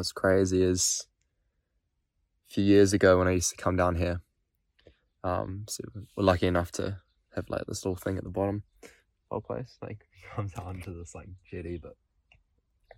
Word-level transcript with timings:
what's 0.00 0.12
crazy 0.12 0.62
is 0.62 1.06
a 2.48 2.54
few 2.54 2.64
years 2.64 2.94
ago 2.94 3.18
when 3.18 3.28
I 3.28 3.32
used 3.32 3.50
to 3.50 3.56
come 3.56 3.76
down 3.76 3.96
here, 3.96 4.22
um, 5.22 5.66
so 5.68 5.84
we're 6.16 6.24
lucky 6.24 6.46
enough 6.46 6.72
to 6.72 6.96
have 7.36 7.50
like 7.50 7.66
this 7.66 7.84
little 7.84 7.96
thing 7.96 8.16
at 8.16 8.24
the 8.24 8.30
bottom 8.30 8.62
whole 9.30 9.42
place. 9.42 9.76
Like 9.82 10.06
comes 10.34 10.54
down 10.54 10.80
to 10.84 10.92
this 10.92 11.14
like 11.14 11.28
jetty, 11.50 11.76
but 11.76 11.96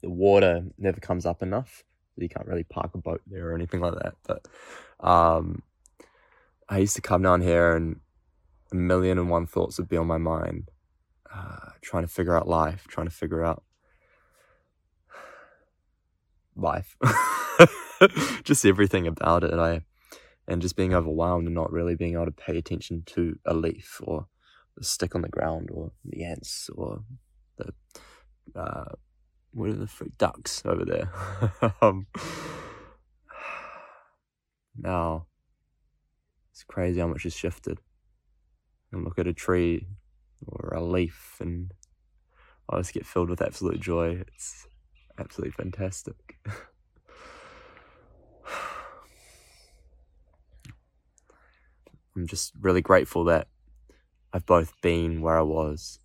the 0.00 0.10
water 0.10 0.62
never 0.78 1.00
comes 1.00 1.26
up 1.26 1.42
enough. 1.42 1.82
You 2.16 2.28
can't 2.28 2.46
really 2.46 2.62
park 2.62 2.92
a 2.94 2.98
boat 2.98 3.20
there 3.26 3.50
or 3.50 3.56
anything 3.56 3.80
like 3.80 3.94
that. 3.94 4.14
But 4.22 4.46
um, 5.04 5.64
I 6.68 6.78
used 6.78 6.94
to 6.94 7.02
come 7.02 7.22
down 7.22 7.40
here 7.40 7.74
and 7.74 7.96
a 8.70 8.76
million 8.76 9.18
and 9.18 9.28
one 9.28 9.48
thoughts 9.48 9.76
would 9.78 9.88
be 9.88 9.96
on 9.96 10.06
my 10.06 10.18
mind, 10.18 10.70
uh, 11.34 11.70
trying 11.80 12.04
to 12.04 12.08
figure 12.08 12.36
out 12.36 12.46
life, 12.46 12.86
trying 12.86 13.08
to 13.08 13.12
figure 13.12 13.44
out 13.44 13.64
life, 16.62 16.96
just 18.44 18.64
everything 18.64 19.06
about 19.06 19.44
it. 19.44 19.54
I 19.54 19.82
and 20.48 20.60
just 20.60 20.76
being 20.76 20.94
overwhelmed 20.94 21.46
and 21.46 21.54
not 21.54 21.72
really 21.72 21.94
being 21.94 22.14
able 22.14 22.26
to 22.26 22.32
pay 22.32 22.58
attention 22.58 23.04
to 23.06 23.38
a 23.46 23.54
leaf 23.54 24.00
or 24.02 24.26
the 24.76 24.84
stick 24.84 25.14
on 25.14 25.22
the 25.22 25.28
ground 25.28 25.68
or 25.72 25.92
the 26.04 26.24
ants 26.24 26.68
or 26.74 27.04
the 27.56 27.72
uh, 28.58 28.92
what 29.52 29.68
are 29.68 29.74
the 29.74 29.86
freak 29.86 30.16
ducks 30.18 30.62
over 30.64 30.84
there? 30.84 31.12
um, 31.82 32.06
now 34.76 35.26
it's 36.52 36.64
crazy 36.64 37.00
how 37.00 37.06
much 37.06 37.24
has 37.24 37.34
shifted. 37.34 37.80
And 38.90 39.04
look 39.04 39.18
at 39.18 39.26
a 39.26 39.32
tree 39.32 39.86
or 40.46 40.74
a 40.74 40.82
leaf, 40.82 41.36
and 41.40 41.72
I 42.68 42.78
just 42.78 42.92
get 42.92 43.06
filled 43.06 43.30
with 43.30 43.40
absolute 43.40 43.80
joy. 43.80 44.22
It's 44.28 44.66
absolutely 45.22 45.52
fantastic. 45.52 46.36
I'm 52.14 52.26
just 52.26 52.52
really 52.60 52.82
grateful 52.82 53.24
that 53.24 53.48
I've 54.32 54.46
both 54.46 54.74
been 54.82 55.22
where 55.22 55.38
I 55.38 55.42
was, 55.42 55.98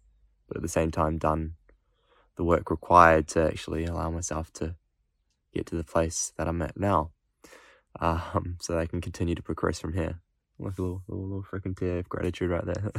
but 0.47 0.57
at 0.57 0.63
the 0.63 0.69
same 0.69 0.91
time 0.91 1.17
done 1.17 1.55
the 2.35 2.43
work 2.43 2.69
required 2.69 3.27
to 3.29 3.43
actually 3.45 3.85
allow 3.85 4.11
myself 4.11 4.53
to 4.53 4.75
get 5.53 5.65
to 5.65 5.75
the 5.75 5.83
place 5.83 6.31
that 6.37 6.47
I'm 6.47 6.61
at 6.61 6.77
now. 6.77 7.11
Um, 7.99 8.57
so 8.61 8.73
that 8.73 8.79
I 8.79 8.85
can 8.85 9.01
continue 9.01 9.33
to 9.33 9.41
progress 9.41 9.79
from 9.79 9.93
here. 9.93 10.19
Like 10.59 10.77
a 10.77 10.81
little, 10.81 11.01
little, 11.07 11.25
little 11.25 11.43
freaking 11.43 11.75
tear 11.75 11.99
of 11.99 12.09
gratitude 12.09 12.51
right 12.51 12.63
there. 12.63 12.91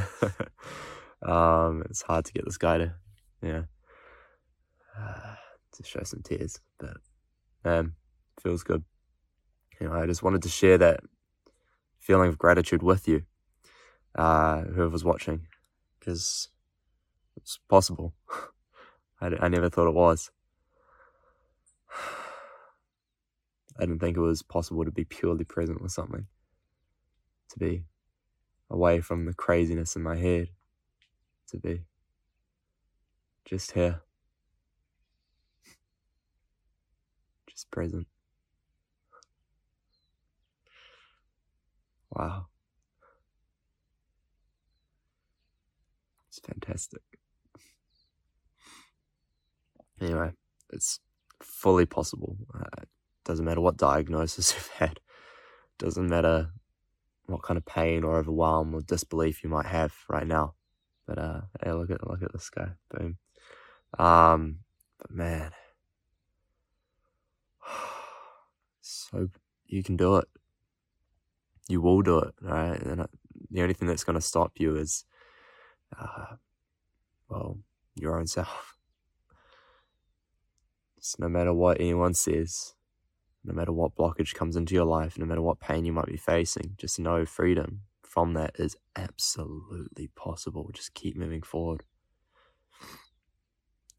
um, 1.31 1.85
it's 1.89 2.03
hard 2.03 2.25
to 2.25 2.33
get 2.33 2.45
this 2.45 2.59
guy 2.59 2.79
to, 2.79 2.95
yeah, 3.41 3.63
uh, 4.99 5.21
to 5.73 5.85
show 5.85 6.03
some 6.03 6.23
tears, 6.23 6.61
but 6.79 6.97
um, 7.65 7.95
feels 8.41 8.63
good. 8.63 8.85
You 9.81 9.89
know, 9.89 9.95
I 9.95 10.07
just 10.07 10.23
wanted 10.23 10.43
to 10.43 10.49
share 10.49 10.79
that 10.79 11.01
feeling 11.99 12.29
of 12.29 12.39
gratitude 12.39 12.83
with 12.83 13.07
you, 13.07 13.23
uh, 14.15 14.63
whoever's 14.63 15.05
watching, 15.05 15.47
because 15.99 16.49
it's 17.37 17.59
possible. 17.69 18.15
I, 19.21 19.31
I 19.41 19.49
never 19.49 19.69
thought 19.69 19.89
it 19.89 19.95
was. 19.95 20.31
I 23.77 23.81
didn't 23.81 24.01
think 24.01 24.17
it 24.17 24.21
was 24.21 24.43
possible 24.43 24.85
to 24.85 24.91
be 24.91 25.05
purely 25.05 25.45
present 25.45 25.81
with 25.81 25.93
something, 25.93 26.27
to 27.51 27.59
be 27.59 27.85
away 28.71 29.01
from 29.01 29.25
the 29.25 29.35
craziness 29.35 29.97
in 29.97 30.03
my 30.03 30.17
head, 30.17 30.49
to 31.49 31.59
be 31.59 31.83
just 33.45 33.73
here, 33.73 34.03
just 37.59 37.71
present. 37.73 38.07
Wow. 42.11 42.47
It's 46.29 46.39
fantastic. 46.39 47.03
Anyway, 50.01 50.31
it's 50.71 51.01
fully 51.43 51.85
possible. 51.85 52.37
Uh, 52.55 52.85
doesn't 53.25 53.45
matter 53.45 53.61
what 53.61 53.77
diagnosis 53.77 54.55
you've 54.55 54.69
had. 54.79 55.01
Doesn't 55.79 56.09
matter 56.09 56.51
what 57.27 57.43
kind 57.43 57.59
of 57.59 57.67
pain 57.67 58.05
or 58.05 58.19
overwhelm 58.19 58.73
or 58.73 58.83
disbelief 58.83 59.43
you 59.43 59.51
might 59.51 59.67
have 59.67 59.93
right 60.09 60.27
now. 60.27 60.55
But 61.09 61.19
uh, 61.19 61.41
hey, 61.65 61.73
look 61.73 61.91
at 61.91 62.07
look 62.07 62.23
at 62.23 62.33
this 62.33 62.51
guy. 62.51 62.69
Boom. 62.91 63.17
Um, 63.99 64.59
but 64.99 65.11
man, 65.11 65.51
so 69.11 69.29
you 69.67 69.83
can 69.83 69.97
do 69.97 70.17
it. 70.17 70.27
You 71.69 71.81
will 71.81 72.03
do 72.03 72.19
it, 72.19 72.35
right? 72.41 72.81
And 72.81 73.07
the 73.51 73.63
only 73.63 73.75
thing 73.75 73.89
that's 73.89 74.05
going 74.05 74.15
to 74.19 74.25
stop 74.25 74.53
you 74.57 74.77
is, 74.77 75.05
uh, 75.99 76.37
well, 77.29 77.59
your 77.95 78.19
own 78.19 78.27
self. 78.39 78.77
So 81.01 81.17
no 81.21 81.29
matter 81.29 81.53
what 81.53 81.81
anyone 81.81 82.15
says, 82.15 82.75
no 83.45 83.55
matter 83.55 83.73
what 83.73 83.97
blockage 83.97 84.35
comes 84.35 84.57
into 84.57 84.75
your 84.75 84.85
life, 84.85 85.19
no 85.19 85.27
matter 85.27 85.43
what 85.43 85.61
pain 85.61 85.85
you 85.85 85.93
might 85.93 86.07
be 86.07 86.17
facing, 86.17 86.75
just 86.77 86.99
know 86.99 87.25
freedom 87.25 87.83
from 88.03 88.35
that 88.35 88.57
is 88.59 88.77
absolutely 88.97 90.09
possible. 90.17 90.71
Just 90.75 90.95
keep 90.95 91.17
moving 91.17 91.43
forward. 91.43 91.85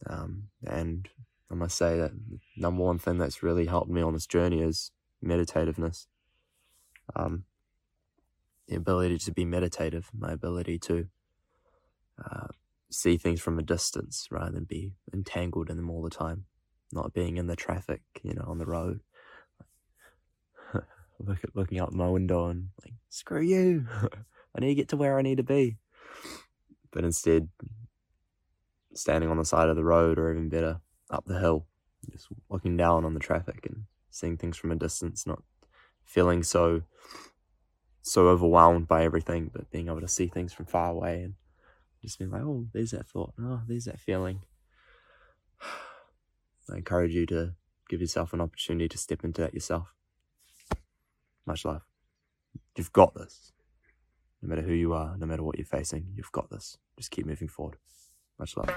Um, 0.07 0.49
and 0.65 1.07
I 1.51 1.55
must 1.55 1.77
say 1.77 1.97
that 1.97 2.11
number 2.57 2.83
one 2.83 2.99
thing 2.99 3.17
that's 3.17 3.43
really 3.43 3.65
helped 3.65 3.89
me 3.89 4.01
on 4.01 4.13
this 4.13 4.27
journey 4.27 4.61
is 4.61 4.91
meditativeness. 5.23 6.07
Um, 7.15 7.45
the 8.67 8.75
ability 8.75 9.17
to 9.19 9.31
be 9.31 9.45
meditative, 9.45 10.09
my 10.17 10.31
ability 10.31 10.77
to 10.79 11.07
uh, 12.23 12.47
see 12.91 13.17
things 13.17 13.41
from 13.41 13.57
a 13.57 13.63
distance 13.63 14.27
rather 14.29 14.51
than 14.51 14.65
be 14.65 14.93
entangled 15.13 15.69
in 15.69 15.77
them 15.77 15.89
all 15.89 16.03
the 16.03 16.09
time 16.09 16.45
not 16.91 17.13
being 17.13 17.37
in 17.37 17.47
the 17.47 17.55
traffic, 17.55 18.01
you 18.23 18.33
know, 18.33 18.45
on 18.47 18.57
the 18.57 18.65
road. 18.65 19.01
Look 21.19 21.43
at 21.43 21.55
looking 21.55 21.79
out 21.79 21.93
my 21.93 22.07
window 22.07 22.47
and 22.47 22.69
like, 22.83 22.93
screw 23.09 23.41
you. 23.41 23.87
I 24.55 24.59
need 24.59 24.69
to 24.69 24.75
get 24.75 24.89
to 24.89 24.97
where 24.97 25.17
I 25.17 25.21
need 25.21 25.37
to 25.37 25.43
be. 25.43 25.77
But 26.91 27.03
instead, 27.03 27.49
standing 28.95 29.29
on 29.29 29.37
the 29.37 29.45
side 29.45 29.69
of 29.69 29.75
the 29.75 29.83
road, 29.83 30.17
or 30.17 30.31
even 30.31 30.49
better, 30.49 30.81
up 31.11 31.25
the 31.25 31.39
hill, 31.39 31.67
just 32.09 32.27
looking 32.49 32.75
down 32.75 33.05
on 33.05 33.13
the 33.13 33.19
traffic 33.19 33.67
and 33.67 33.83
seeing 34.09 34.37
things 34.37 34.57
from 34.57 34.71
a 34.71 34.75
distance, 34.75 35.25
not 35.25 35.43
feeling 36.03 36.43
so 36.43 36.81
so 38.01 38.27
overwhelmed 38.27 38.87
by 38.87 39.03
everything, 39.03 39.51
but 39.53 39.69
being 39.69 39.87
able 39.87 40.01
to 40.01 40.07
see 40.07 40.27
things 40.27 40.53
from 40.53 40.65
far 40.65 40.89
away 40.89 41.21
and 41.23 41.33
just 42.01 42.17
being 42.17 42.31
like, 42.31 42.41
oh, 42.41 42.65
there's 42.73 42.91
that 42.91 43.07
thought, 43.07 43.33
oh, 43.39 43.61
there's 43.67 43.85
that 43.85 43.99
feeling. 43.99 44.41
I 46.71 46.77
encourage 46.77 47.13
you 47.13 47.25
to 47.27 47.53
give 47.89 48.01
yourself 48.01 48.33
an 48.33 48.41
opportunity 48.41 48.87
to 48.87 48.97
step 48.97 49.23
into 49.23 49.41
that 49.41 49.53
yourself. 49.53 49.93
Much 51.45 51.65
love. 51.65 51.81
You've 52.77 52.93
got 52.93 53.15
this. 53.15 53.51
No 54.41 54.47
matter 54.49 54.61
who 54.61 54.73
you 54.73 54.93
are, 54.93 55.17
no 55.17 55.25
matter 55.25 55.43
what 55.43 55.57
you're 55.57 55.65
facing, 55.65 56.13
you've 56.15 56.31
got 56.31 56.49
this. 56.49 56.77
Just 56.97 57.11
keep 57.11 57.25
moving 57.25 57.49
forward. 57.49 57.77
Much 58.37 58.55
love. 58.55 58.69